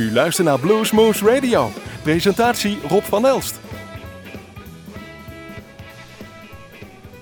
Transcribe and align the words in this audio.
U 0.00 0.12
luistert 0.12 0.46
naar 0.46 0.58
Bluesmoose 0.58 1.24
Radio. 1.24 1.70
Presentatie 2.02 2.78
Rob 2.88 3.02
van 3.02 3.26
Elst. 3.26 3.60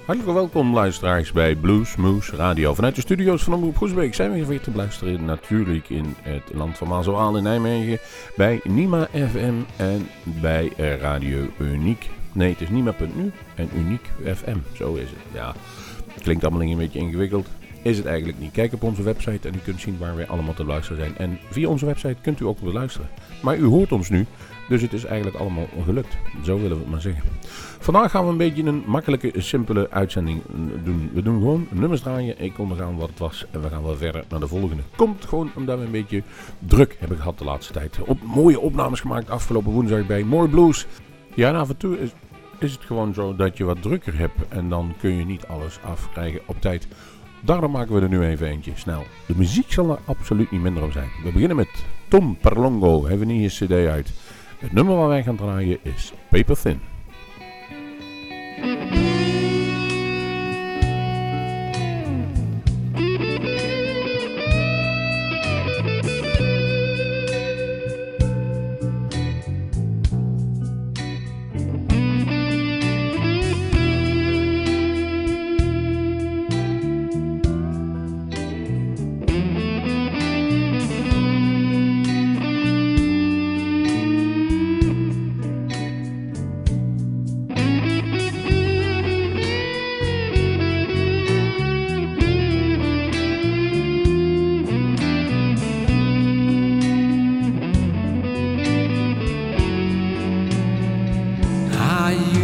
Hartelijk 0.05 0.35
welkom 0.35 0.75
luisteraars 0.75 1.33
bij 1.33 1.55
Bluesmoose 1.57 2.37
Radio. 2.37 2.75
Vanuit 2.75 2.95
de 2.95 3.01
studio's 3.01 3.43
van 3.43 3.55
Omroep 3.55 3.77
Groesbeek 3.77 4.15
zijn 4.15 4.33
we 4.33 4.47
weer 4.47 4.61
te 4.61 4.71
beluisteren 4.71 5.25
natuurlijk 5.25 5.89
in 5.89 6.15
het 6.23 6.43
land 6.55 6.77
van 6.77 6.89
Mazoaal 6.89 7.37
in 7.37 7.43
Nijmegen. 7.43 7.99
Bij 8.37 8.61
Nima 8.65 9.09
FM 9.13 9.55
en 9.77 10.09
bij 10.23 10.73
Radio 11.01 11.47
Uniek. 11.59 12.11
Nee, 12.33 12.51
het 12.51 12.61
is 12.61 12.69
Nima.nu 12.69 13.33
en 13.55 13.71
Uniek 13.77 14.11
FM. 14.25 14.59
Zo 14.77 14.95
is 14.95 15.09
het. 15.11 15.19
Ja, 15.33 15.55
klinkt 16.23 16.45
allemaal 16.45 16.63
een 16.63 16.77
beetje 16.77 16.99
ingewikkeld 16.99 17.49
is 17.89 17.97
het 17.97 18.07
eigenlijk 18.07 18.39
niet. 18.39 18.53
Kijk 18.53 18.73
op 18.73 18.83
onze 18.83 19.03
website 19.03 19.49
en 19.49 19.55
u 19.55 19.59
kunt 19.59 19.81
zien 19.81 19.99
waar 19.99 20.17
wij 20.17 20.29
allemaal 20.29 20.55
te 20.55 20.65
luisteren 20.65 20.99
zijn. 20.99 21.17
En 21.17 21.39
via 21.51 21.69
onze 21.69 21.87
website 21.87 22.17
kunt 22.23 22.41
u 22.41 22.45
ook 22.45 22.61
beluisteren. 22.61 23.09
Maar 23.43 23.57
u 23.57 23.65
hoort 23.65 23.93
ons 23.93 24.09
nu, 24.09 24.27
dus 24.69 24.83
het 24.83 24.93
is 24.93 25.05
eigenlijk 25.05 25.37
allemaal 25.37 25.67
gelukt. 25.85 26.17
Zo 26.45 26.57
willen 26.57 26.77
we 26.77 26.83
het 26.83 26.91
maar 26.91 27.01
zeggen. 27.01 27.23
Vandaag 27.81 28.11
gaan 28.11 28.25
we 28.25 28.31
een 28.31 28.37
beetje 28.37 28.63
een 28.63 28.83
makkelijke, 28.87 29.33
simpele 29.37 29.91
uitzending 29.91 30.43
doen. 30.85 31.11
We 31.13 31.23
doen 31.23 31.39
gewoon 31.39 31.67
nummers 31.71 32.01
draaien. 32.01 32.41
Ik 32.41 32.59
ondergaan 32.59 32.97
wat 32.97 33.09
het 33.09 33.19
was 33.19 33.47
en 33.51 33.63
we 33.63 33.69
gaan 33.69 33.83
wel 33.83 33.97
verder 33.97 34.25
naar 34.29 34.41
de 34.41 34.49
volgende. 34.49 34.83
Komt 34.97 35.25
gewoon 35.25 35.51
omdat 35.55 35.79
we 35.79 35.85
een 35.85 35.91
beetje 35.91 36.23
druk 36.59 36.97
hebben 36.99 37.17
gehad 37.17 37.39
de 37.39 37.45
laatste 37.45 37.73
tijd. 37.73 37.99
Op, 38.01 38.23
mooie 38.23 38.61
opnames 38.61 39.01
gemaakt 39.01 39.31
afgelopen 39.31 39.73
woensdag 39.73 40.07
bij 40.07 40.23
More 40.23 40.49
Blues. 40.49 40.87
Ja, 41.35 41.49
en 41.49 41.57
af 41.57 41.69
en 41.69 41.77
toe 41.77 41.99
is, 41.99 42.11
is 42.59 42.73
het 42.73 42.85
gewoon 42.85 43.15
zo 43.15 43.37
dat 43.37 43.57
je 43.57 43.65
wat 43.65 43.83
drukker 43.83 44.19
hebt 44.19 44.49
en 44.49 44.69
dan 44.69 44.95
kun 45.01 45.17
je 45.17 45.25
niet 45.25 45.47
alles 45.47 45.79
afkrijgen 45.83 46.41
op 46.47 46.61
tijd. 46.61 46.89
Daarom 47.41 47.71
maken 47.71 47.95
we 47.95 48.01
er 48.01 48.09
nu 48.09 48.23
even 48.23 48.47
eentje, 48.47 48.73
snel. 48.75 49.05
De 49.27 49.35
muziek 49.37 49.73
zal 49.73 49.91
er 49.91 49.99
absoluut 50.05 50.51
niet 50.51 50.61
minder 50.61 50.83
op 50.83 50.93
zijn. 50.93 51.09
We 51.25 51.33
beginnen 51.33 51.57
met 51.57 51.85
Tom 52.09 52.37
Perlongo, 52.37 53.07
hebben 53.07 53.27
we 53.27 53.33
niet 53.33 53.53
cd 53.53 53.73
uit. 53.73 54.13
Het 54.59 54.73
nummer 54.73 54.97
waar 54.97 55.09
wij 55.09 55.23
gaan 55.23 55.37
draaien 55.37 55.79
is 55.83 56.13
Paper 56.31 56.57
Thin. 56.61 56.81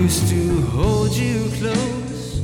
used 0.05 0.29
to 0.29 0.61
hold 0.67 1.13
you 1.13 1.49
close, 1.59 2.39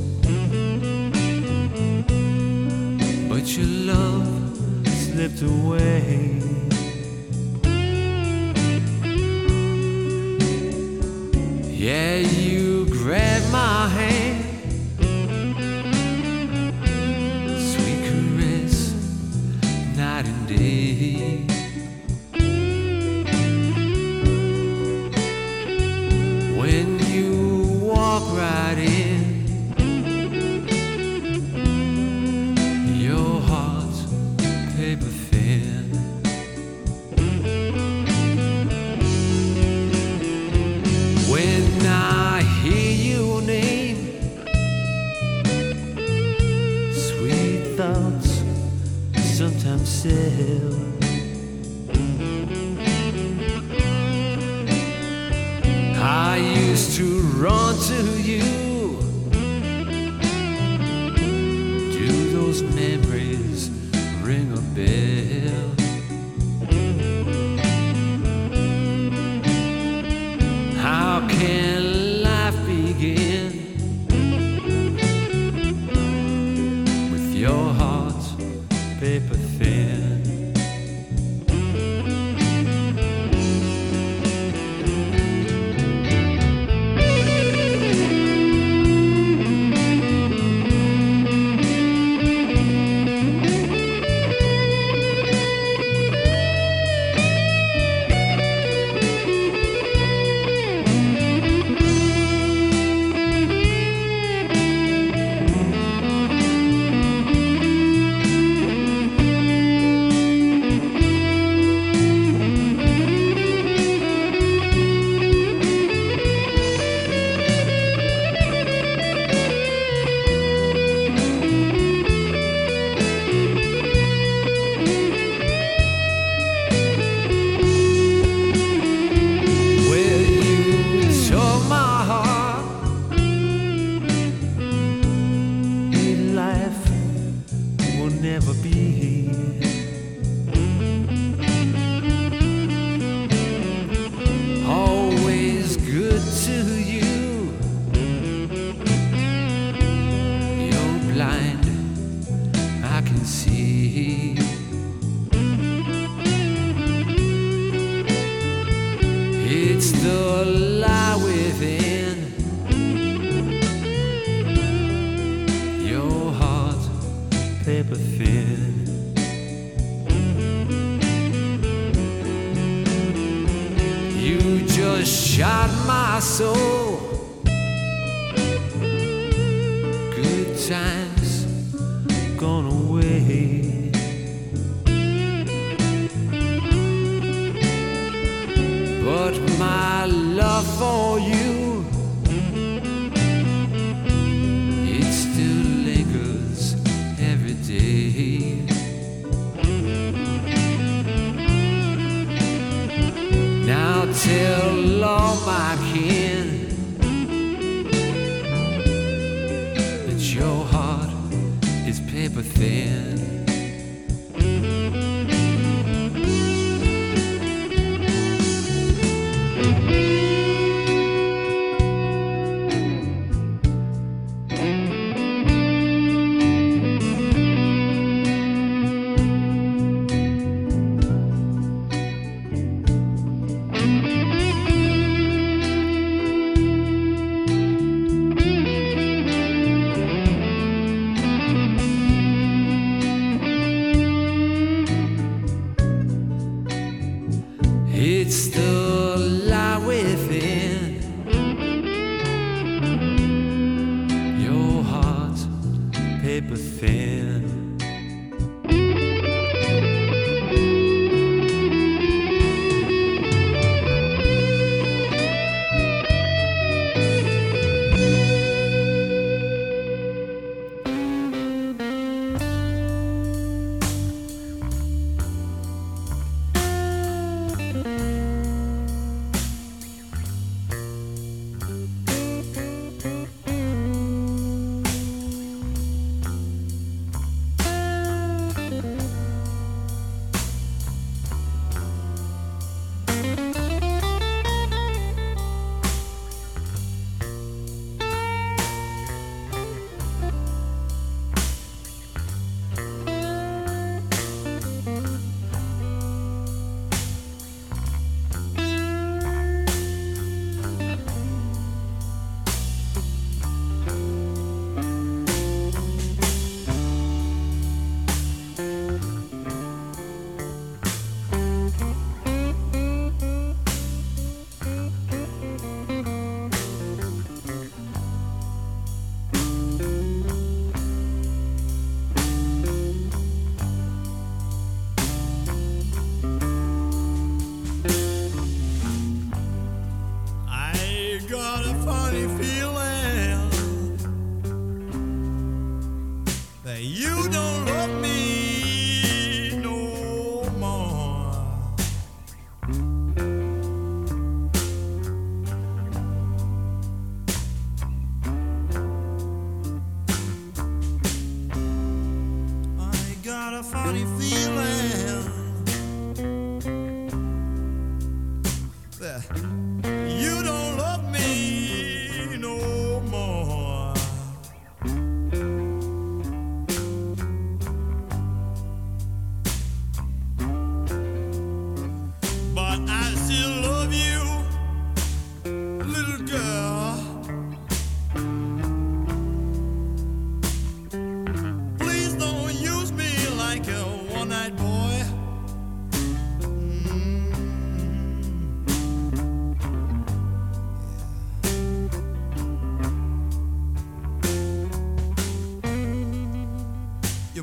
but 3.29 3.45
your 3.55 3.67
love 3.93 4.57
slipped 4.87 5.43
away. 5.43 6.41
Yeah, 11.69 12.17
you 12.17 12.87
grabbed 12.87 13.51
my 13.51 13.87
hand. 13.89 14.30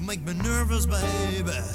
Make 0.08 0.24
me 0.24 0.32
nervous, 0.42 0.86
baby. 0.86 1.67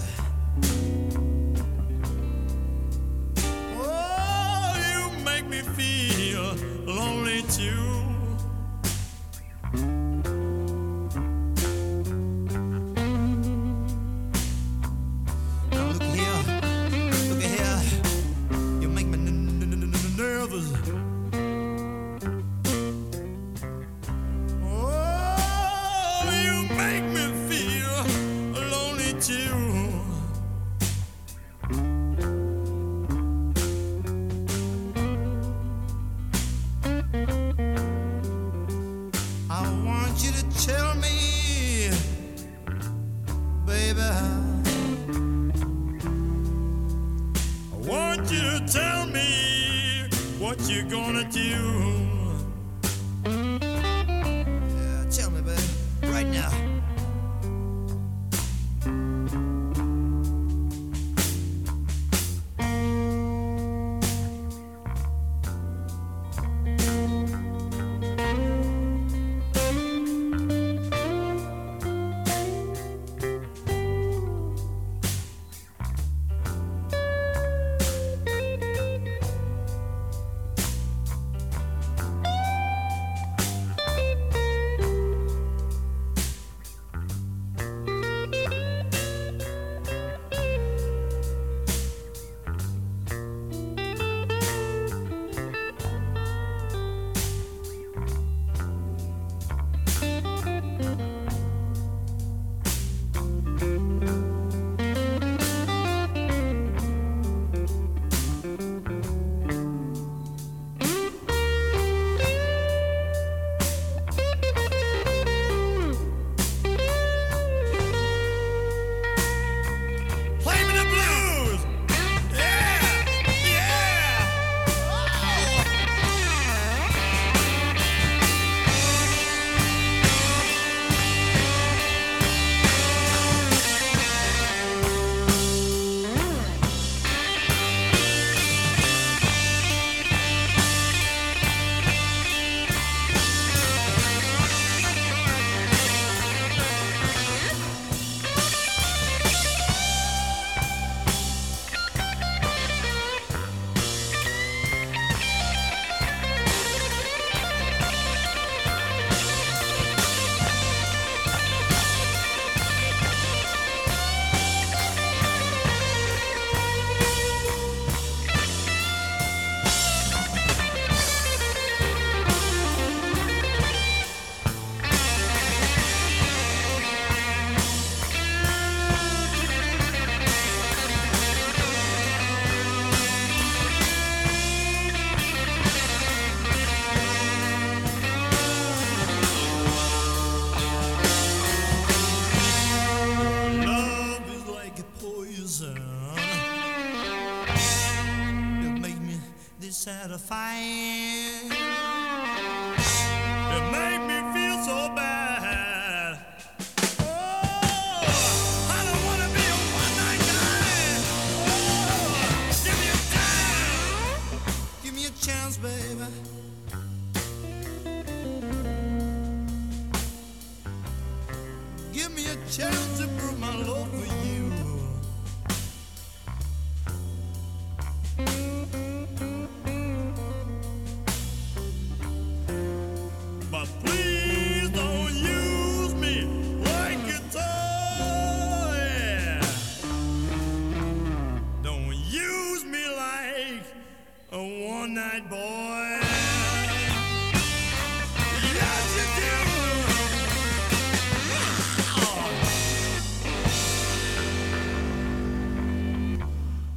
A 244.34 244.38
one 244.38 244.94
night 244.94 245.30
boy. 245.30 246.04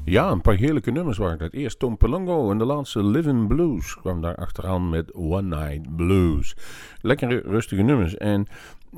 Ja, 0.04 0.30
een 0.30 0.40
paar 0.40 0.54
heerlijke 0.54 0.90
nummers 0.90 1.18
waren 1.18 1.38
dat. 1.38 1.52
Eerst 1.52 1.78
Tom 1.78 1.96
Pelongo 1.96 2.50
en 2.50 2.58
de 2.58 2.64
laatste 2.64 3.04
Living 3.04 3.48
Blues 3.48 3.94
kwam 3.94 4.20
daar 4.20 4.34
achteraan 4.34 4.88
met 4.88 5.14
One 5.14 5.56
Night 5.56 5.96
Blues. 5.96 6.56
Lekkere, 7.00 7.42
rustige 7.44 7.82
nummers. 7.82 8.16
En 8.16 8.46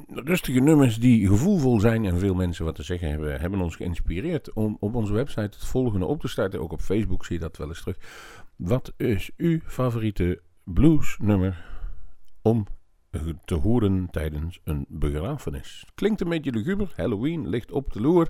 rustige 0.07 0.61
nummers 0.61 0.99
die 0.99 1.27
gevoelvol 1.27 1.81
zijn 1.81 2.05
en 2.05 2.19
veel 2.19 2.35
mensen 2.35 2.65
wat 2.65 2.75
te 2.75 2.83
zeggen 2.83 3.09
hebben, 3.09 3.41
hebben 3.41 3.61
ons 3.61 3.77
geïnspireerd 3.77 4.53
om 4.53 4.77
op 4.81 4.95
onze 4.95 5.13
website 5.13 5.41
het 5.41 5.65
volgende 5.65 6.07
op 6.07 6.21
te 6.21 6.29
starten. 6.29 6.61
Ook 6.61 6.73
op 6.73 6.81
Facebook 6.81 7.25
zie 7.25 7.37
je 7.37 7.43
dat 7.43 7.57
wel 7.57 7.69
eens 7.69 7.81
terug. 7.81 7.97
Wat 8.59 8.93
is 8.97 9.31
uw 9.37 9.61
favoriete 9.65 10.43
bluesnummer 10.65 11.67
om 12.43 12.67
te 13.45 13.55
horen 13.55 14.11
tijdens 14.11 14.61
een 14.65 14.87
begrafenis? 14.89 15.87
Klinkt 15.95 16.21
een 16.21 16.29
beetje 16.29 16.51
luguber. 16.51 16.93
Halloween 16.97 17.49
ligt 17.49 17.73
op 17.73 17.93
de 17.93 18.01
loer. 18.01 18.29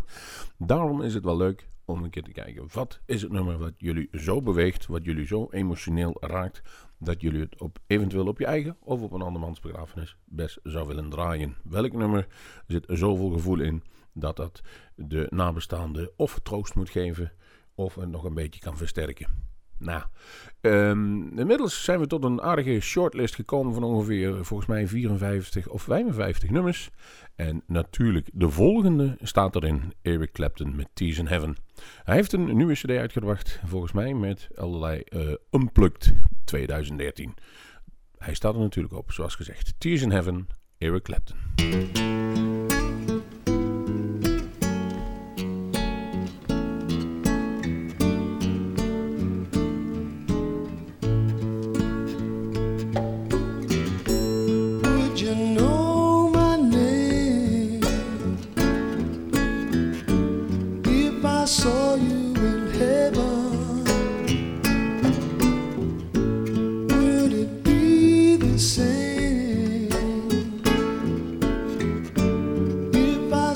Daarom 0.58 1.02
is 1.02 1.14
het 1.14 1.24
wel 1.24 1.36
leuk 1.36 1.68
om 1.84 2.02
een 2.02 2.10
keer 2.10 2.22
te 2.22 2.32
kijken. 2.32 2.68
Wat 2.72 3.00
is 3.06 3.22
het 3.22 3.32
nummer 3.32 3.58
wat 3.58 3.72
jullie 3.76 4.08
zo 4.12 4.42
beweegt, 4.42 4.86
wat 4.86 5.04
jullie 5.04 5.26
zo 5.26 5.48
emotioneel 5.50 6.16
raakt, 6.20 6.62
dat 6.98 7.20
jullie 7.20 7.40
het 7.40 7.60
op, 7.60 7.78
eventueel 7.86 8.26
op 8.26 8.38
je 8.38 8.46
eigen 8.46 8.76
of 8.80 9.02
op 9.02 9.12
een 9.12 9.22
andermans 9.22 9.60
begrafenis 9.60 10.16
best 10.24 10.60
zou 10.62 10.86
willen 10.86 11.10
draaien? 11.10 11.56
Welk 11.64 11.92
nummer 11.92 12.26
zit 12.66 12.84
zoveel 12.88 13.30
gevoel 13.30 13.60
in 13.60 13.82
dat 14.12 14.36
dat 14.36 14.60
de 14.94 15.26
nabestaanden 15.30 16.10
of 16.16 16.38
troost 16.42 16.74
moet 16.74 16.90
geven 16.90 17.32
of 17.74 17.94
het 17.94 18.08
nog 18.08 18.24
een 18.24 18.34
beetje 18.34 18.60
kan 18.60 18.76
versterken? 18.76 19.56
Nou, 19.78 20.02
ehm, 20.60 21.38
inmiddels 21.38 21.84
zijn 21.84 22.00
we 22.00 22.06
tot 22.06 22.24
een 22.24 22.42
aardige 22.42 22.80
shortlist 22.80 23.34
gekomen 23.34 23.74
van 23.74 23.82
ongeveer 23.82 24.44
volgens 24.44 24.68
mij 24.68 24.86
54 24.86 25.68
of 25.68 25.82
55 25.82 26.50
nummers. 26.50 26.90
En 27.36 27.62
natuurlijk, 27.66 28.28
de 28.32 28.50
volgende 28.50 29.16
staat 29.22 29.56
erin, 29.56 29.92
Eric 30.02 30.32
Clapton 30.32 30.76
met 30.76 30.88
Tears 30.94 31.18
in 31.18 31.26
Heaven. 31.26 31.56
Hij 32.04 32.14
heeft 32.14 32.32
een 32.32 32.56
nieuwe 32.56 32.74
cd 32.74 32.90
uitgebracht, 32.90 33.60
volgens 33.66 33.92
mij 33.92 34.14
met 34.14 34.48
allerlei 34.54 35.02
uh, 35.08 35.34
Unplugged 35.50 36.14
2013. 36.44 37.34
Hij 38.18 38.34
staat 38.34 38.54
er 38.54 38.60
natuurlijk 38.60 38.94
op, 38.94 39.12
zoals 39.12 39.34
gezegd. 39.34 39.74
Tears 39.78 40.02
in 40.02 40.10
Heaven, 40.10 40.48
Eric 40.78 41.02
Clapton. 41.02 41.36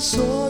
So. 0.03 0.42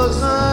was 0.00 0.49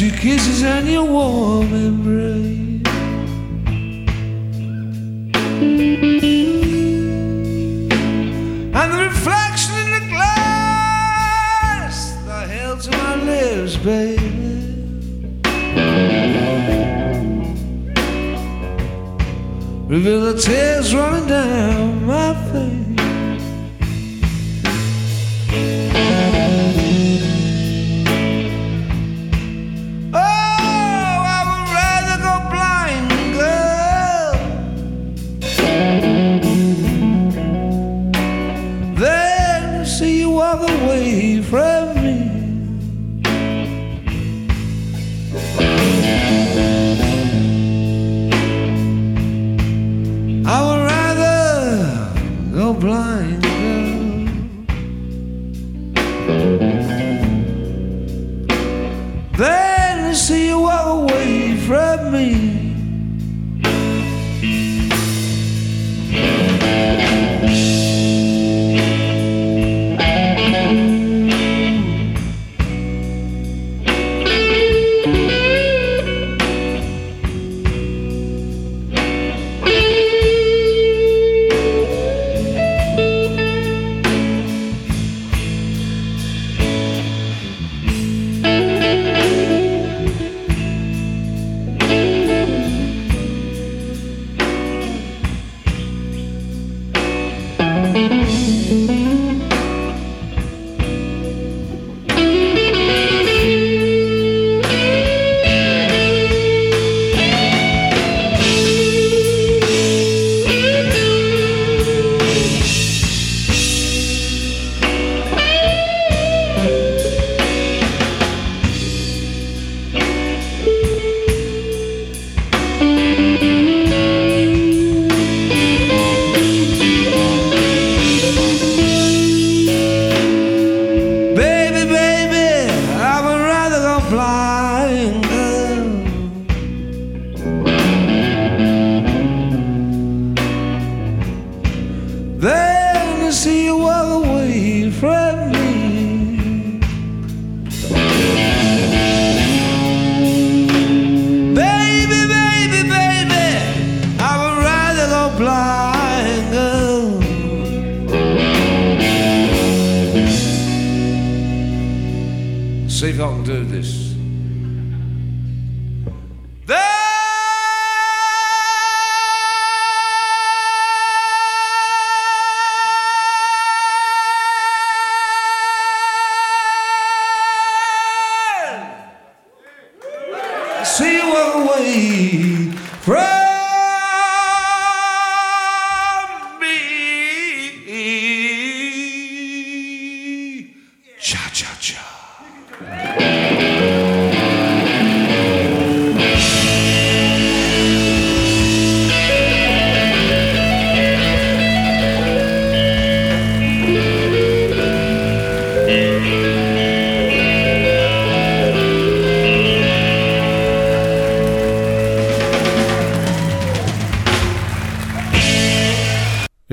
your 0.00 0.16
kisses 0.16 0.62
and 0.62 0.88
your 0.88 1.04
warm 1.04 1.72
embrace. 1.72 2.23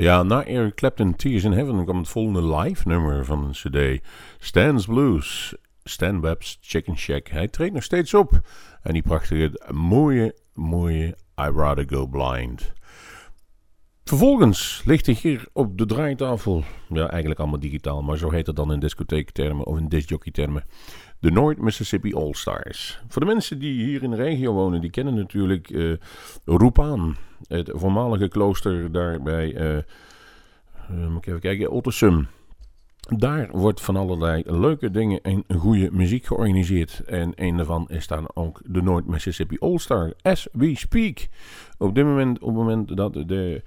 Ja, 0.02 0.22
na 0.22 0.44
Eric 0.44 0.74
Clapton 0.74 1.16
Tears 1.16 1.44
in 1.44 1.52
Heaven 1.52 1.84
kwam 1.84 1.98
het 1.98 2.08
volgende 2.08 2.56
live 2.56 2.88
nummer 2.88 3.24
van 3.24 3.44
een 3.44 3.50
cd. 3.50 4.04
Stan's 4.38 4.86
Blues. 4.86 5.54
Stan 5.84 6.20
Webb's 6.20 6.58
Chicken 6.60 6.98
Shack. 6.98 7.28
Hij 7.28 7.48
treedt 7.48 7.74
nog 7.74 7.82
steeds 7.82 8.14
op. 8.14 8.40
En 8.82 8.92
die 8.92 9.02
prachtige, 9.02 9.60
mooie, 9.70 10.34
mooie 10.54 11.16
I 11.40 11.50
Rather 11.54 11.84
Go 11.88 12.06
Blind. 12.06 12.72
Vervolgens 14.04 14.82
ligt 14.84 15.06
er 15.06 15.14
hier 15.14 15.46
op 15.52 15.78
de 15.78 15.86
draaitafel, 15.86 16.64
ja 16.88 17.10
eigenlijk 17.10 17.40
allemaal 17.40 17.60
digitaal, 17.60 18.02
maar 18.02 18.16
zo 18.16 18.30
heet 18.30 18.46
het 18.46 18.56
dan 18.56 18.72
in 18.72 18.80
discotheektermen 18.80 19.66
of 19.66 19.78
in 19.78 19.88
disjockeytermen, 19.88 20.64
de 21.18 21.30
North 21.30 21.58
Mississippi 21.58 22.14
All 22.14 22.32
Stars. 22.32 23.00
Voor 23.08 23.22
de 23.22 23.28
mensen 23.28 23.58
die 23.58 23.84
hier 23.84 24.02
in 24.02 24.10
de 24.10 24.16
regio 24.16 24.52
wonen, 24.52 24.80
die 24.80 24.90
kennen 24.90 25.14
natuurlijk 25.14 25.70
eh 25.70 25.92
Roepaan, 26.44 27.16
het 27.48 27.70
voormalige 27.74 28.28
klooster 28.28 28.92
daar 28.92 29.22
bij, 29.22 29.54
eh, 29.54 29.76
eh, 29.76 29.84
moet 30.88 31.18
ik 31.18 31.26
even 31.26 31.40
kijken, 31.40 31.70
Ottersum. 31.70 32.28
Daar 33.08 33.48
wordt 33.50 33.80
van 33.80 33.96
allerlei 33.96 34.42
leuke 34.46 34.90
dingen 34.90 35.20
en 35.22 35.44
goede 35.56 35.88
muziek 35.92 36.26
georganiseerd. 36.26 37.02
En 37.06 37.32
een 37.34 37.56
daarvan 37.56 37.88
is 37.88 38.06
dan 38.06 38.30
ook 38.34 38.60
de 38.64 38.82
North 38.82 39.06
Mississippi 39.06 39.56
All 39.58 39.78
Star, 39.78 40.12
as 40.22 40.48
we 40.52 40.76
speak. 40.76 41.28
Op 41.78 41.94
dit 41.94 42.04
moment, 42.04 42.38
op 42.38 42.48
het 42.48 42.56
moment 42.56 42.96
dat 42.96 43.12
de, 43.12 43.62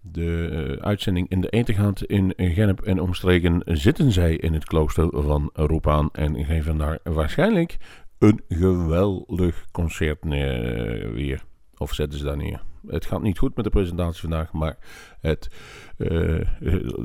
de 0.00 0.48
eh, 0.78 0.86
uitzending 0.86 1.28
in 1.28 1.40
de 1.40 1.48
eten 1.48 1.74
gaat 1.74 2.02
in 2.02 2.32
Gennep 2.36 2.80
en 2.80 3.00
omstreken, 3.00 3.62
zitten 3.64 4.12
zij 4.12 4.36
in 4.36 4.52
het 4.52 4.64
klooster 4.64 5.22
van 5.22 5.50
Roepaan 5.52 6.08
en 6.12 6.44
geven 6.44 6.78
daar 6.78 6.98
waarschijnlijk 7.02 7.76
een 8.18 8.40
geweldig 8.48 9.64
concert 9.70 10.24
neer, 10.24 11.12
weer. 11.12 11.44
Of 11.76 11.94
zetten 11.94 12.18
ze 12.18 12.24
daar 12.24 12.36
neer. 12.36 12.67
Het 12.86 13.06
gaat 13.06 13.22
niet 13.22 13.38
goed 13.38 13.56
met 13.56 13.64
de 13.64 13.70
presentatie 13.70 14.20
vandaag, 14.20 14.52
maar 14.52 14.76
het, 15.20 15.50
eh, 15.96 16.40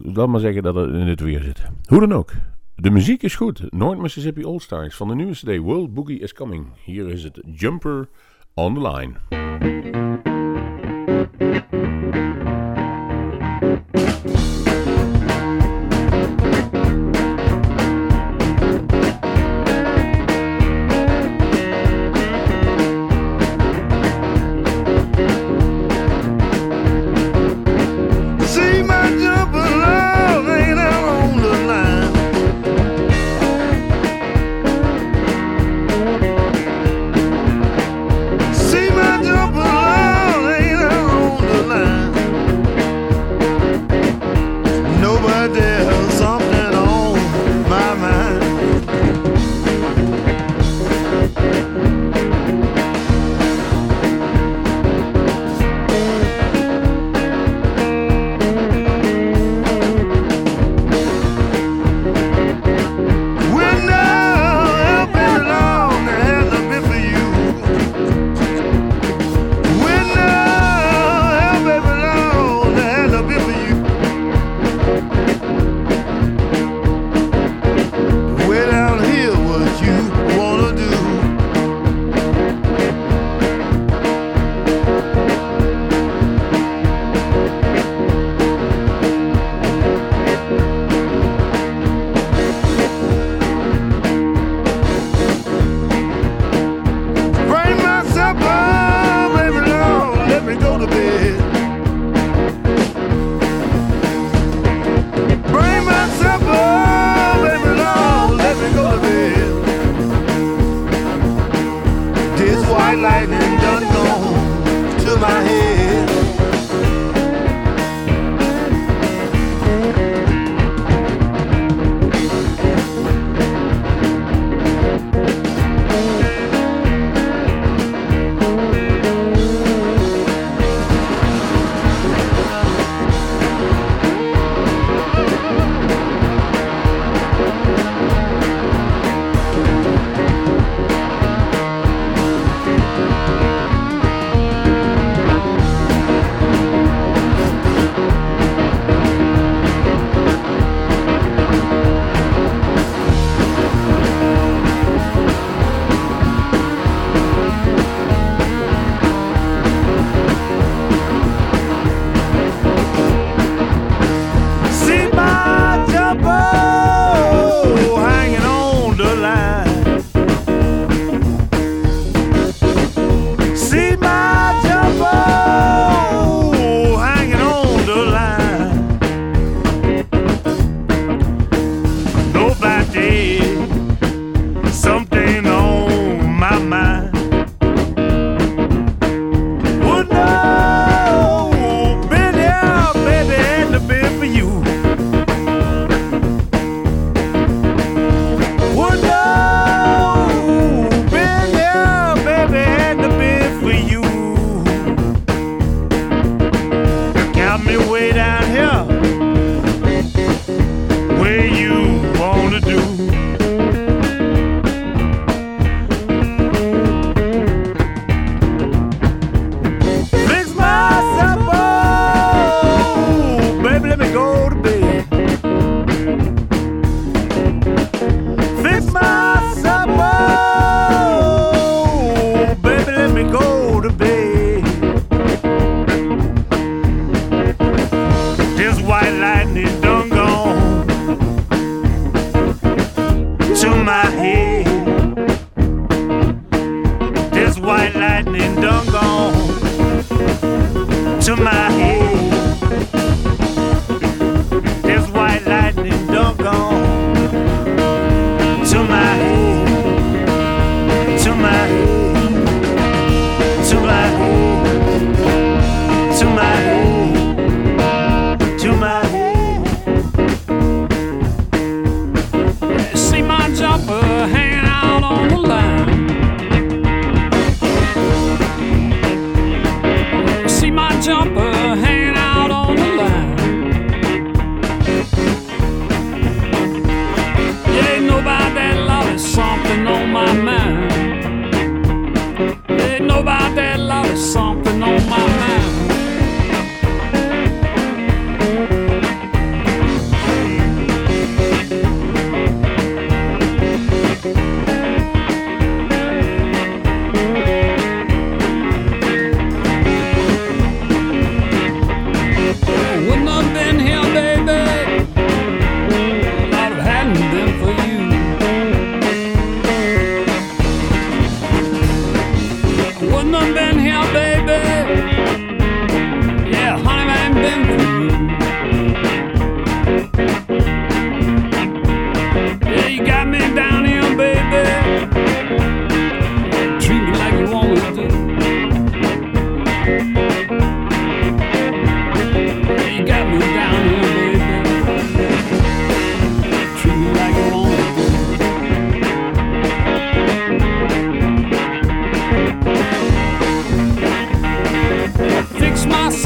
laat 0.03 0.27
maar 0.27 0.39
zeggen 0.39 0.63
dat 0.63 0.75
het 0.75 0.89
in 0.89 1.07
het 1.07 1.19
weer 1.19 1.41
zit. 1.41 1.63
Hoe 1.85 1.99
dan 1.99 2.13
ook. 2.13 2.31
De 2.75 2.89
muziek 2.89 3.23
is 3.23 3.35
goed. 3.35 3.71
North 3.71 3.99
Mississippi 3.99 4.45
All 4.45 4.59
Stars 4.59 4.95
van 4.95 5.07
de 5.07 5.15
nieuwe 5.15 5.33
CD 5.33 5.57
World 5.57 5.93
Boogie 5.93 6.19
is 6.19 6.33
Coming. 6.33 6.67
Hier 6.83 7.09
is 7.09 7.23
het 7.23 7.41
Jumper 7.45 8.09
on 8.53 8.73
the 8.73 8.81
Line. 8.81 10.02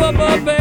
up, 0.07 0.19
up, 0.19 0.47
up. 0.47 0.56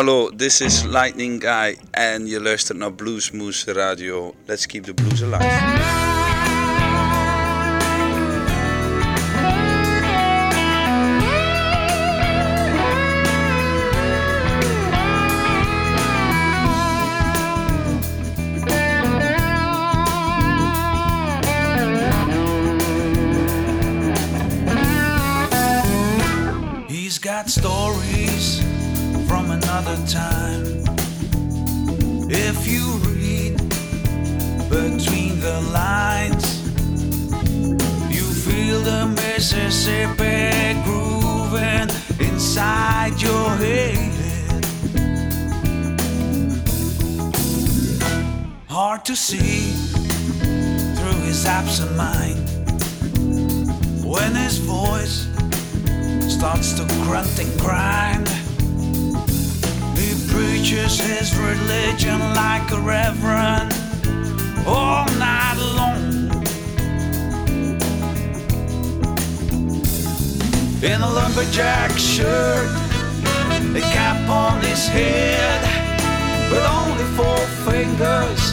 Hallo, 0.00 0.30
this 0.30 0.62
is 0.62 0.84
Lightning 0.84 1.42
Guy 1.42 1.76
en 1.90 2.26
je 2.26 2.40
luistert 2.40 2.78
naar 2.78 2.92
Bluesmoose 2.92 3.72
Radio. 3.72 4.34
Let's 4.46 4.66
keep 4.66 4.84
the 4.84 4.94
blues 4.94 5.22
alive. 5.22 6.09
Only 77.00 77.16
four 77.16 77.38
fingers 77.72 78.52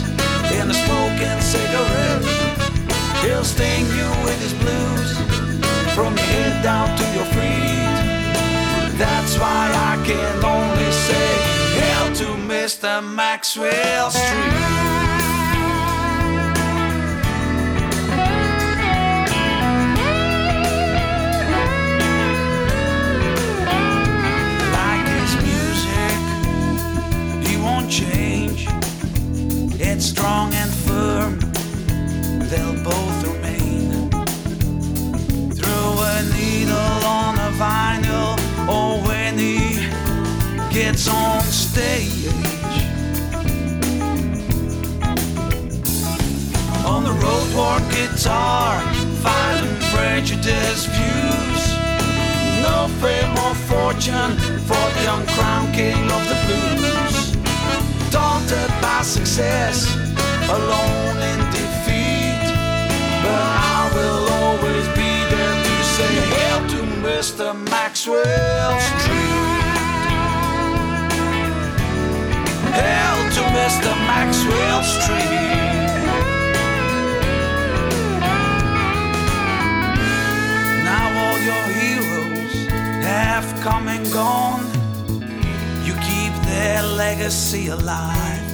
in 0.52 0.70
a 0.70 0.74
smoking 0.74 1.42
cigarette. 1.42 2.24
He'll 3.22 3.44
sting 3.44 3.86
you 3.88 4.10
with 4.24 4.40
his 4.42 4.54
blues 4.54 5.18
from 5.94 6.16
your 6.16 6.26
head 6.26 6.64
down 6.64 6.98
to 6.98 7.04
your 7.16 7.26
feet. 7.26 8.98
That's 8.98 9.38
why 9.38 9.70
I 9.92 10.02
can 10.06 10.46
only 10.46 10.92
say 10.92 11.30
hell 11.80 12.16
to 12.16 12.26
Mr. 12.48 13.04
Maxwell 13.04 14.12
Street. 14.12 15.27
Strong 30.18 30.52
and 30.56 30.72
firm. 30.88 31.40
They'll 32.50 32.84
both 32.84 33.18
remain 33.28 34.10
through 35.58 35.92
a 36.12 36.16
needle 36.34 37.00
on 37.06 37.36
a 37.38 37.52
vinyl 37.62 38.34
or 38.68 39.08
when 39.08 39.38
he 39.38 39.60
gets 40.74 41.08
on 41.08 41.44
stage. 41.44 42.34
On 46.84 47.04
the 47.04 47.16
road, 47.24 47.48
war 47.56 47.80
guitar, 47.92 48.82
fighting 49.22 49.78
prejudice 49.94 50.88
views. 50.98 51.64
No 52.66 52.88
fame 53.02 53.36
or 53.46 53.54
fortune 53.70 54.34
for 54.66 54.86
the 54.96 55.02
young 55.04 55.26
crown 55.36 55.72
king 55.74 56.04
of 56.18 56.24
the 56.32 56.38
blues. 56.48 57.38
Daunted 58.10 58.72
by 58.82 59.02
success, 59.04 60.07
alone 60.50 61.18
in 61.32 61.40
defeat. 61.52 62.48
But 63.24 63.44
I 63.76 63.92
will 63.96 64.26
always 64.42 64.88
be 65.00 65.12
there 65.34 65.56
to 65.68 65.76
say 65.96 66.16
to 66.74 66.80
Mr. 67.06 67.48
Maxwell 67.70 68.80
Street. 68.80 69.38
To 73.38 73.44
Mr. 73.44 73.92
Maxwell 74.08 74.82
Street. 74.82 75.30
Now 80.90 81.06
all 81.24 81.38
your 81.50 81.66
heroes 81.82 82.54
have 83.04 83.48
come 83.62 83.90
and 83.90 84.12
gone. 84.12 84.66
You 85.86 85.94
keep 86.10 86.34
their 86.48 86.82
legacy 86.82 87.68
alive. 87.68 88.47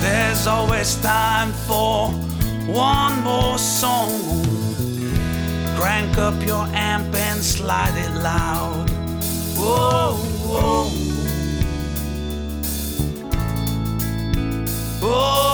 There's 0.00 0.46
always 0.46 0.96
time 1.02 1.52
for 1.52 2.10
one 2.72 3.20
more 3.22 3.58
song. 3.58 4.10
Crank 5.76 6.18
up 6.18 6.40
your 6.46 6.66
amp 6.72 7.14
and 7.14 7.40
slide 7.42 7.96
it 7.96 8.14
loud. 8.22 8.90
Whoa, 9.56 10.14
whoa. 10.46 10.88
Whoa. 15.00 15.47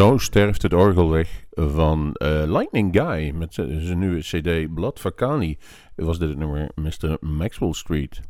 Zo 0.00 0.18
sterft 0.18 0.62
het 0.62 0.74
orgel 0.74 1.10
weg 1.10 1.44
van 1.50 2.12
eh, 2.12 2.42
Lightning 2.46 2.96
Guy 2.96 3.30
met 3.30 3.54
zijn 3.54 3.98
nieuwe 3.98 4.20
CD 4.20 4.74
Blood 4.74 5.00
Vacani. 5.00 5.58
Was 5.94 6.18
dit 6.18 6.28
het 6.28 6.38
nummer 6.38 6.70
Mr. 6.74 7.16
Maxwell 7.20 7.72
Street. 7.72 8.20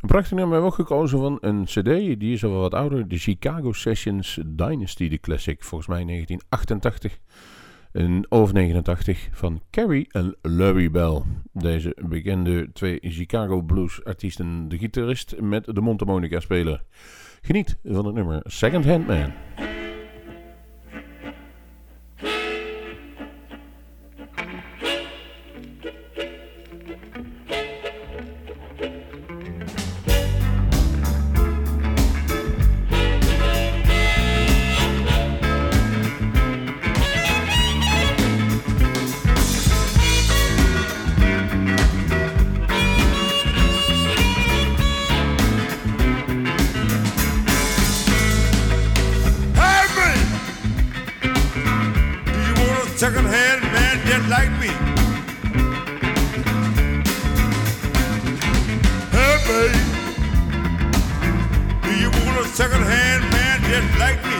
Een 0.00 0.08
prachtig 0.08 0.30
nummer 0.30 0.52
hebben 0.52 0.60
we 0.60 0.66
ook 0.66 0.88
gekozen 0.88 1.18
van 1.18 1.38
een 1.40 1.64
CD, 1.64 2.20
die 2.20 2.32
is 2.32 2.44
al 2.44 2.50
wat 2.50 2.74
ouder. 2.74 3.08
De 3.08 3.18
Chicago 3.18 3.72
Sessions 3.72 4.38
Dynasty, 4.46 5.08
de 5.08 5.18
classic, 5.18 5.64
volgens 5.64 5.88
mij 5.88 6.04
1988. 6.04 7.18
Een 7.92 8.26
of 8.28 8.52
89 8.52 9.28
van 9.32 9.62
Carrie 9.70 10.06
en 10.08 10.36
Larry 10.42 10.90
Bell. 10.90 11.22
Deze 11.52 11.96
bekende 12.08 12.72
twee 12.72 12.98
Chicago 13.02 13.62
blues 13.62 14.04
artiesten. 14.04 14.68
De 14.68 14.78
gitarist 14.78 15.40
met 15.40 15.64
de 15.64 15.80
mondharmonica 15.80 16.40
speler. 16.40 16.82
Geniet 17.40 17.78
van 17.84 18.06
het 18.06 18.14
nummer 18.14 18.40
Second 18.44 18.84
Hand 18.84 19.06
Man. 19.06 19.32
Second-hand 62.60 63.22
man 63.32 63.58
just 63.70 63.90
like 63.98 64.20
me? 64.28 64.38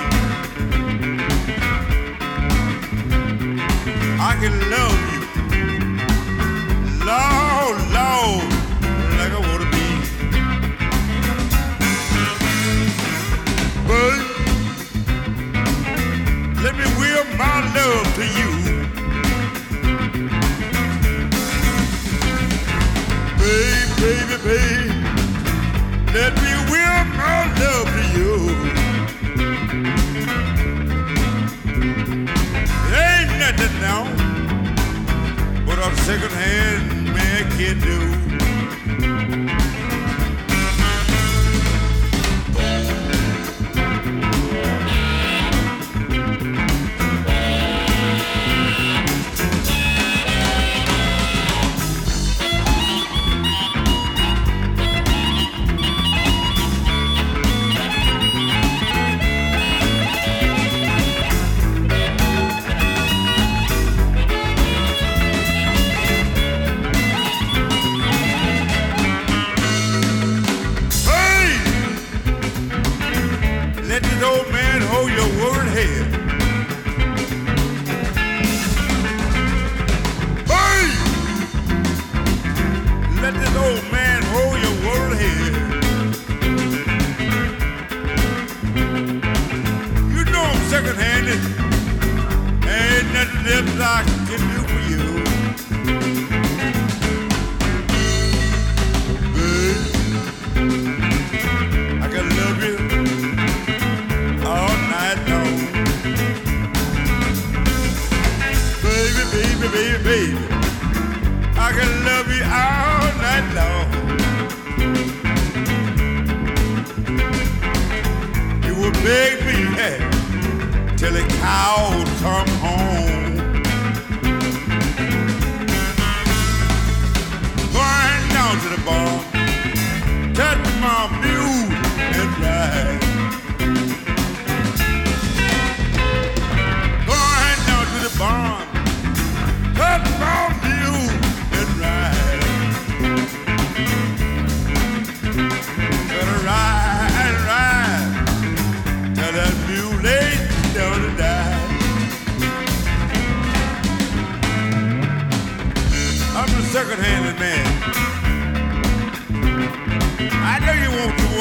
I 4.20 4.32
can 4.42 4.54
love 4.74 5.00
you, 5.10 5.20
Lord, 7.08 7.78
Lord, 7.96 8.50
like 9.18 9.32
I 9.32 9.40
wanna 9.48 9.68
be. 9.76 9.86
Babe, 13.88 14.24
let 16.62 16.74
me 16.76 16.86
will 17.00 17.24
my 17.38 17.58
love 17.74 18.06
to 18.16 18.24
you. 18.38 18.49
secondhand 36.10 37.04
make 37.14 37.60
it 37.60 37.80
do. 37.80 38.29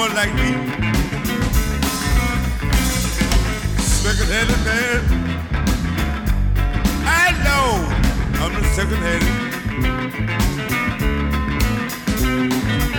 One 0.10 0.16
like 0.16 0.34
me. 0.34 0.52
Second-handed 3.80 4.62
man. 4.66 5.02
I 7.06 7.32
know 7.46 7.66
I'm 8.42 8.54
the 8.54 8.64
second-handed. 8.76 9.36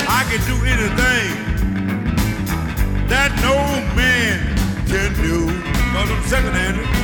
I 0.09 0.23
can 0.31 0.41
do 0.51 0.57
anything 0.75 1.31
that 3.09 3.31
no 3.43 3.55
man 3.97 4.39
can 4.87 5.11
do. 5.23 5.47
Cause 5.93 6.11
I'm 6.11 6.23
second-handed. 6.25 7.00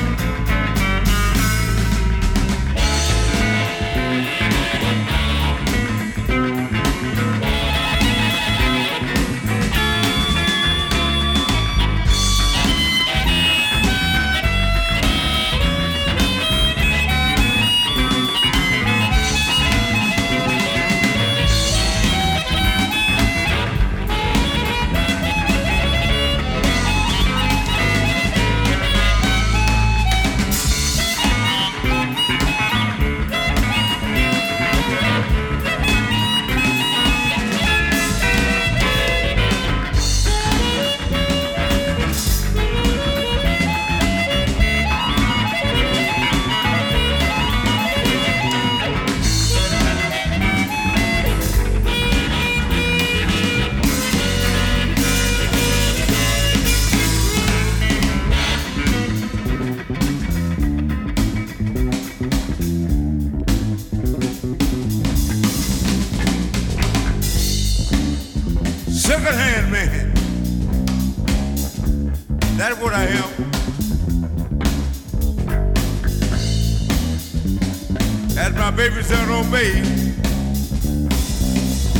Obey. 79.56 79.82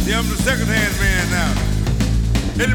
See, 0.03 0.13
I'm 0.13 0.29
the 0.29 0.37
second 0.45 0.67
hand 0.67 0.95
man 1.01 1.31
now. 1.31 1.55
Hit 2.59 2.69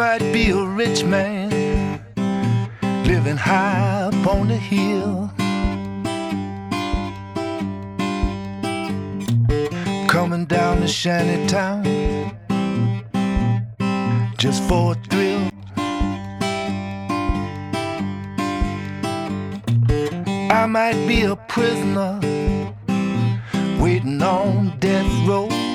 might 0.00 0.32
be 0.32 0.48
a 0.48 0.64
rich 0.64 1.04
man 1.04 1.50
living 3.04 3.36
high 3.36 4.08
up 4.08 4.26
on 4.26 4.48
the 4.48 4.56
hill. 4.56 5.30
Coming 10.08 10.46
down 10.46 10.80
to 10.80 10.88
shanty 10.88 11.46
town 11.46 11.84
just 14.38 14.62
for 14.62 14.92
a 14.92 14.94
thrill. 15.10 15.50
I 20.50 20.64
might 20.66 20.96
be 21.06 21.24
a 21.24 21.36
prisoner 21.36 22.18
waiting 23.78 24.22
on 24.22 24.78
death 24.78 25.28
row. 25.28 25.69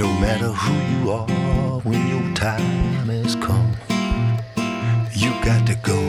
No 0.00 0.08
matter 0.18 0.48
who 0.48 0.74
you 0.94 1.10
are, 1.12 1.80
when 1.80 2.08
your 2.08 2.34
time 2.34 3.06
has 3.10 3.34
come, 3.34 3.70
you 5.12 5.30
got 5.44 5.66
to 5.66 5.74
go. 5.82 6.00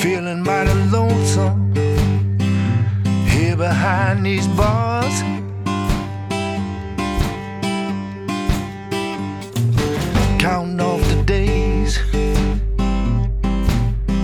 Feeling 0.00 0.44
mighty 0.44 0.74
lonesome 0.92 1.74
here 3.26 3.56
behind 3.56 4.24
these 4.24 4.46
bars. 4.46 5.22
Counting 10.38 10.80
off 10.80 11.00
the 11.08 11.20
days, 11.26 11.98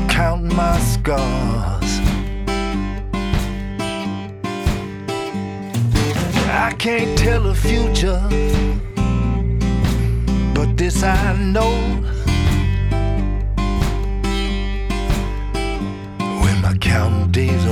counting 0.09 0.55
my 0.55 0.79
scars. 0.79 1.40
Tell 7.21 7.43
the 7.43 7.55
future, 7.55 8.23
but 10.55 10.75
this 10.79 11.03
I 11.03 11.37
know. 11.37 11.73
When 16.43 16.63
my 16.63 16.75
counting 16.81 17.31
days 17.31 17.70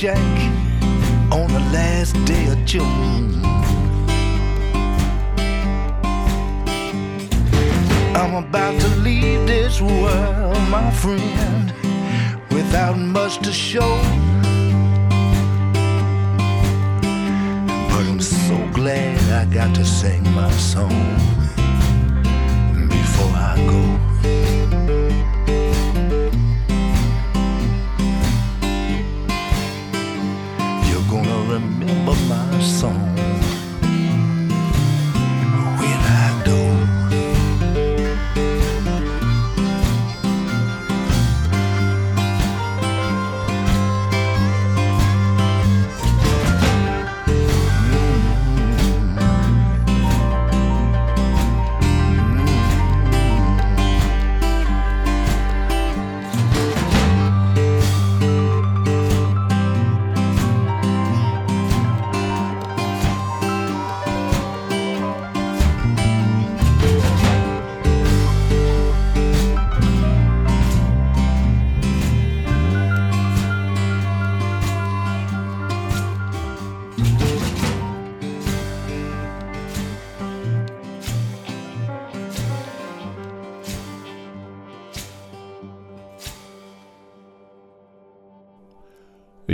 shack 0.00 0.16
on 1.30 1.46
the 1.52 1.60
last 1.74 2.14
day 2.24 2.46
of 2.46 2.64
June. 2.64 3.44
I'm 8.16 8.34
about 8.42 8.80
to 8.80 8.88
leave 9.00 9.46
this 9.46 9.78
world, 9.82 10.56
my 10.70 10.90
friend, 10.90 11.74
without 12.50 12.96
much 12.96 13.40
to 13.40 13.52
show. 13.52 13.94
But 17.90 18.04
I'm 18.08 18.22
so 18.22 18.56
glad 18.72 19.20
I 19.30 19.44
got 19.52 19.74
to 19.74 19.84
sing 19.84 20.22
my 20.32 20.50
song 20.52 21.18
before 22.88 23.34
I 23.36 23.54
go. 23.68 24.29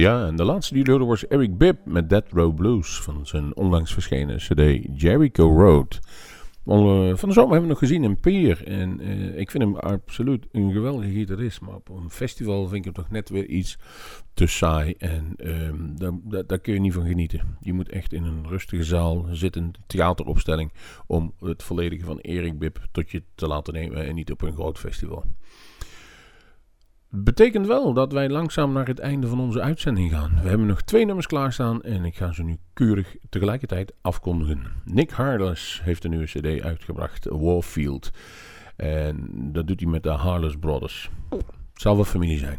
Ja, 0.06 0.26
en 0.26 0.36
de 0.36 0.44
laatste 0.44 0.74
die 0.74 0.84
hoorde 0.90 1.04
was 1.04 1.26
Eric 1.26 1.58
Bibb 1.58 1.78
met 1.84 2.08
Death 2.08 2.32
Row 2.32 2.54
Blues 2.54 3.00
van 3.00 3.26
zijn 3.26 3.56
onlangs 3.56 3.92
verschenen 3.92 4.36
cd 4.36 5.00
Jericho 5.02 5.60
Road. 5.60 6.00
Eh, 6.66 7.16
van 7.16 7.28
de 7.28 7.34
zomer 7.34 7.52
hebben 7.52 7.60
we 7.60 7.66
nog 7.66 7.78
gezien 7.78 8.04
in 8.04 8.20
Peer. 8.20 8.64
En 8.66 9.00
eh, 9.00 9.38
ik 9.38 9.50
vind 9.50 9.62
hem 9.62 9.76
absoluut 9.76 10.46
een 10.52 10.72
geweldige 10.72 11.10
gitarist. 11.10 11.60
Maar 11.60 11.74
op 11.74 11.88
een 11.88 12.10
festival 12.10 12.62
vind 12.62 12.74
ik 12.74 12.84
hem 12.84 12.92
toch 12.92 13.10
net 13.10 13.28
weer 13.28 13.46
iets 13.46 13.78
te 14.34 14.46
saai. 14.46 14.94
En 14.98 15.34
ehm, 15.36 15.94
daar, 15.94 16.12
daar, 16.22 16.46
daar 16.46 16.58
kun 16.58 16.74
je 16.74 16.80
niet 16.80 16.92
van 16.92 17.06
genieten. 17.06 17.56
Je 17.60 17.72
moet 17.72 17.88
echt 17.88 18.12
in 18.12 18.24
een 18.24 18.48
rustige 18.48 18.84
zaal 18.84 19.26
zitten, 19.30 19.72
theateropstelling. 19.86 20.72
Om 21.06 21.32
het 21.40 21.62
volledige 21.62 22.04
van 22.04 22.18
Erik 22.18 22.58
Bib 22.58 22.78
tot 22.92 23.10
je 23.10 23.22
te 23.34 23.46
laten 23.46 23.72
nemen. 23.72 24.06
En 24.06 24.14
niet 24.14 24.30
op 24.30 24.42
een 24.42 24.52
groot 24.52 24.78
festival. 24.78 25.24
Betekent 27.18 27.66
wel 27.66 27.92
dat 27.92 28.12
wij 28.12 28.28
langzaam 28.28 28.72
naar 28.72 28.86
het 28.86 28.98
einde 28.98 29.26
van 29.26 29.40
onze 29.40 29.60
uitzending 29.60 30.10
gaan. 30.10 30.38
We 30.42 30.48
hebben 30.48 30.66
nog 30.66 30.82
twee 30.82 31.04
nummers 31.04 31.26
klaarstaan 31.26 31.82
en 31.82 32.04
ik 32.04 32.16
ga 32.16 32.32
ze 32.32 32.42
nu 32.42 32.56
keurig 32.72 33.16
tegelijkertijd 33.28 33.92
afkondigen. 34.00 34.62
Nick 34.84 35.10
Harless 35.10 35.82
heeft 35.82 36.04
een 36.04 36.10
nieuwe 36.10 36.26
CD 36.26 36.62
uitgebracht, 36.62 37.26
Warfield. 37.30 38.10
En 38.76 39.28
dat 39.52 39.66
doet 39.66 39.80
hij 39.80 39.88
met 39.88 40.02
de 40.02 40.08
Harless 40.10 40.56
Brothers. 40.56 41.10
Zal 41.74 41.94
wel 41.94 42.04
familie 42.04 42.38
zijn. 42.38 42.58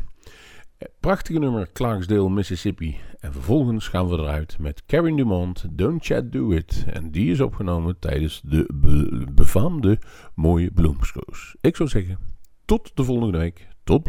Prachtige 0.99 1.39
nummer, 1.39 1.71
Clarksdale, 1.73 2.29
Mississippi. 2.29 2.97
En 3.19 3.31
vervolgens 3.33 3.87
gaan 3.87 4.07
we 4.07 4.17
eruit 4.17 4.59
met 4.59 4.83
Karen 4.85 5.15
Dumont, 5.15 5.65
Don't 5.71 6.05
Chat 6.05 6.31
Do 6.31 6.51
It. 6.51 6.85
En 6.89 7.11
die 7.11 7.31
is 7.31 7.41
opgenomen 7.41 7.99
tijdens 7.99 8.41
de 8.43 8.69
be- 8.73 9.25
befaamde 9.33 9.99
mooie 10.35 10.71
Bloomscroes. 10.71 11.55
Ik 11.61 11.75
zou 11.75 11.89
zeggen, 11.89 12.17
tot 12.65 12.91
de 12.93 13.03
volgende 13.03 13.37
week. 13.37 13.67
Tot 13.87 14.03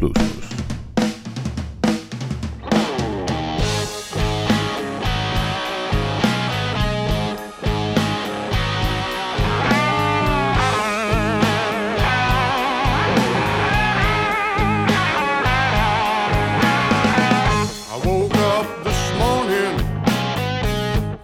morning, 19.17 19.77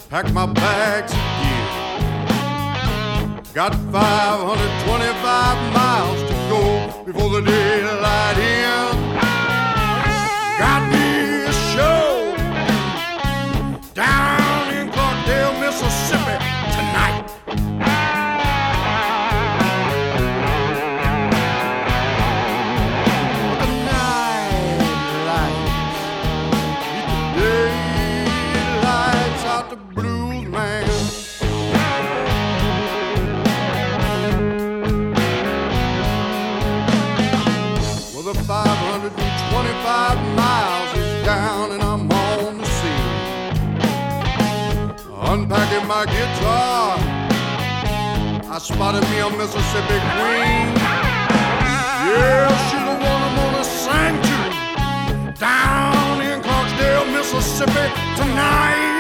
packed 0.10 0.32
my 0.32 0.46
bags 0.46 1.12
again. 1.12 1.68
Got 3.54 3.74
525 3.92 5.74
miles 5.74 6.22
to 6.30 6.34
go 6.50 7.04
before 7.04 7.30
the 7.32 7.42
daylight 7.42 8.05
guitar, 46.06 46.98
I 48.50 48.58
spotted 48.60 49.04
me 49.10 49.20
a 49.20 49.30
Mississippi 49.30 50.00
queen. 50.16 50.68
Yeah, 52.08 52.48
she's 52.68 52.86
the 52.90 52.96
one 53.10 53.22
I'm 53.28 53.36
gonna 53.42 53.64
sing 53.64 54.16
to 54.28 55.40
down 55.40 56.22
in 56.22 56.42
Clarksdale, 56.42 57.12
Mississippi 57.12 57.86
tonight. 58.16 58.95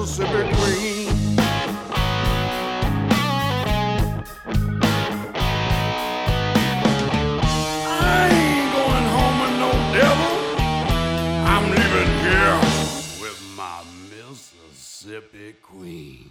Mississippi 0.00 0.42
queen. 0.54 1.08
I 7.86 8.30
ain't 8.32 8.72
going 8.72 9.06
home 9.14 9.36
with 9.42 9.54
no 9.60 9.70
devil. 9.92 10.32
I'm 11.44 11.64
leaving 11.68 12.12
here 12.24 12.56
with 13.20 13.38
my 13.54 13.84
Mississippi 14.08 15.52
queen. 15.60 16.30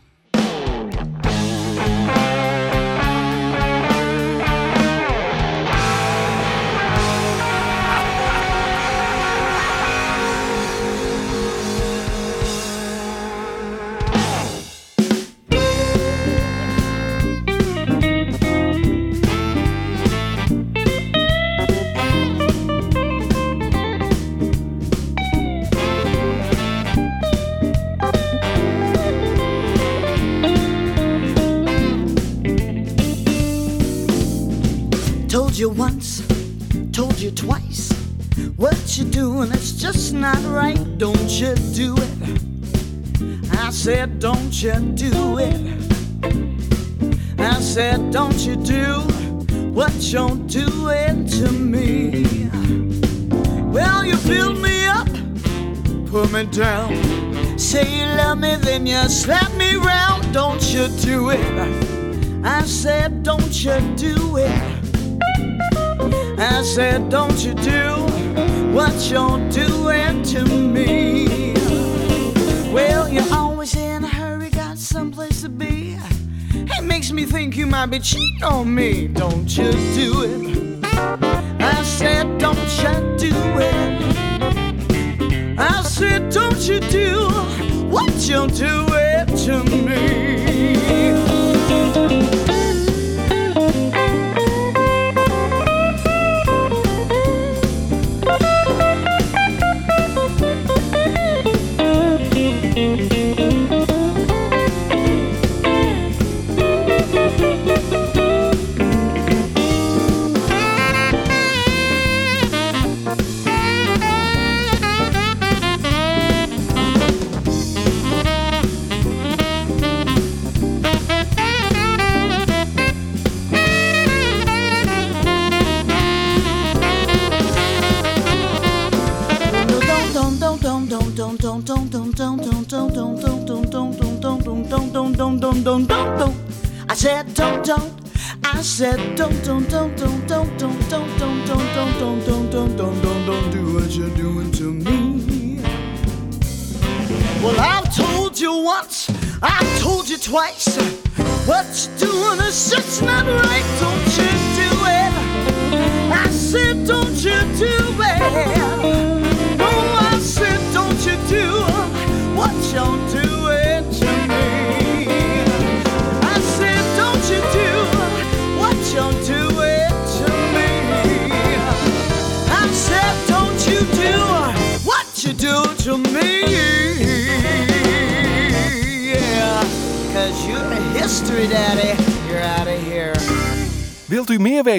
You 41.40 41.56
do 41.74 41.96
it. 41.98 43.54
I 43.54 43.70
said, 43.70 44.20
don't 44.20 44.62
you 44.62 44.74
do 44.94 45.38
it. 45.38 45.56
I 47.40 47.62
said, 47.62 48.12
don't 48.12 48.38
you 48.40 48.58
do 48.58 49.02
what 49.72 49.94
you're 50.12 50.36
doing 50.48 51.26
to 51.28 51.50
me. 51.50 52.26
Well, 53.72 54.04
you 54.04 54.18
build 54.28 54.60
me 54.62 54.86
up, 54.86 55.08
put 56.12 56.30
me 56.34 56.44
down. 56.46 57.58
Say 57.58 57.86
you 58.00 58.06
love 58.18 58.40
me, 58.40 58.58
then 58.58 58.86
you 58.86 59.08
slap 59.08 59.54
me 59.54 59.78
round. 59.78 60.34
Don't 60.34 60.62
you 60.74 60.90
do 61.00 61.30
it. 61.30 62.44
I 62.44 62.64
said, 62.66 63.24
don't 63.24 63.64
you 63.64 63.80
do 63.96 64.36
it. 64.38 64.80
I 66.38 66.62
said, 66.64 67.10
don't 67.10 67.40
you 67.46 67.54
do 67.54 68.10
what 68.74 68.94
you're 69.10 69.40
doing 69.50 70.22
to 70.24 70.44
me. 70.46 71.09
Well, 72.72 73.10
you're 73.10 73.34
always 73.34 73.76
in 73.76 74.04
a 74.04 74.08
hurry, 74.08 74.50
got 74.50 74.78
someplace 74.78 75.42
to 75.42 75.50
be. 75.50 75.98
It 76.54 76.84
makes 76.84 77.12
me 77.12 77.26
think 77.26 77.58
you 77.58 77.66
might 77.66 77.88
be 77.88 78.00
cheating 78.00 78.44
on 78.44 78.74
me. 78.74 79.08
Don't 79.08 79.50
you 79.58 79.72
do 79.96 80.24
it. 80.24 80.86
I 80.94 81.84
said, 81.84 82.38
don't 82.38 82.58
you 82.58 83.18
do 83.18 83.34
it. 83.58 84.00
I 85.60 85.82
said, 85.82 86.32
don't 86.32 86.62
you 86.68 86.80
do 86.80 87.28
what 87.90 88.14
you're 88.28 88.48
doing 88.48 89.26
to 89.46 89.64
me. 89.64 90.19